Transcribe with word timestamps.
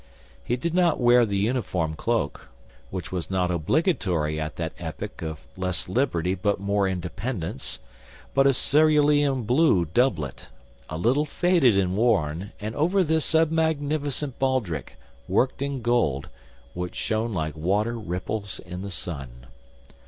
He 0.43 0.55
did 0.55 0.73
not 0.73 0.99
wear 0.99 1.27
the 1.27 1.37
uniform 1.37 1.93
cloak—which 1.93 3.11
was 3.11 3.29
not 3.29 3.51
obligatory 3.51 4.39
at 4.41 4.55
that 4.55 4.73
epoch 4.79 5.21
of 5.21 5.41
less 5.55 5.87
liberty 5.87 6.33
but 6.33 6.59
more 6.59 6.87
independence—but 6.87 8.47
a 8.47 8.51
cerulean 8.51 9.43
blue 9.43 9.85
doublet, 9.85 10.47
a 10.89 10.97
little 10.97 11.27
faded 11.27 11.77
and 11.77 11.95
worn, 11.95 12.51
and 12.59 12.73
over 12.75 13.03
this 13.03 13.35
a 13.35 13.45
magnificent 13.45 14.39
baldric, 14.39 14.97
worked 15.27 15.61
in 15.61 15.83
gold, 15.83 16.29
which 16.73 16.95
shone 16.95 17.31
like 17.31 17.55
water 17.55 17.95
ripples 17.95 18.57
in 18.59 18.81
the 18.81 18.89
sun. 18.89 19.45